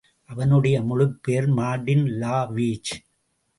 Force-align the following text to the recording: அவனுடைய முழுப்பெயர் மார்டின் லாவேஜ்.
அவனுடைய 0.29 0.81
முழுப்பெயர் 0.81 1.47
மார்டின் 1.47 2.05
லாவேஜ். 2.21 2.91